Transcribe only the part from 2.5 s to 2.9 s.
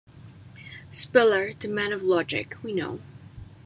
we